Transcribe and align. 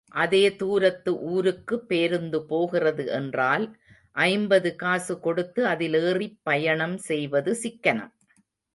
அதே 0.09 0.55
தூரத்து 0.55 1.11
ஊருக்கு 1.19 1.85
பேருந்து 1.85 2.45
போகிறது 2.45 3.07
என்றால் 3.07 3.65
ஐம்பது 4.11 4.75
காசு 4.75 5.19
கொடுத்து 5.19 5.67
அதில் 5.67 5.93
ஏறிப் 5.93 6.39
பயணம் 6.43 6.97
செய்வது 6.97 7.53
சிக்கனம். 7.63 8.13